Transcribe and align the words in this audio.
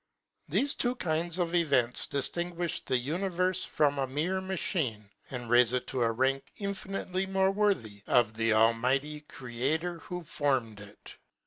Thefe 0.49 0.75
two 0.75 0.95
kinds 0.95 1.37
of 1.37 1.53
events 1.53 2.07
diftinguifh 2.07 2.85
the 2.85 2.97
univerfe 3.07 3.67
from 3.67 3.99
a 3.99 4.07
mere 4.07 4.41
machine, 4.41 5.11
and 5.29 5.47
raife 5.47 5.73
it 5.75 5.85
to 5.85 6.01
a 6.01 6.11
rank 6.11 6.43
infinitely 6.57 7.27
more 7.27 7.51
worthy 7.51 8.01
of 8.07 8.33
the 8.33 8.51
almighty 8.51 9.19
Creator, 9.21 9.99
who 9.99 10.23
formed 10.23 10.79
it. 10.79 10.81
LIEERTY 10.81 10.89
OF 10.89 10.97
SPIRITS. 10.97 11.17
335 11.17 11.17
it. 11.17 11.17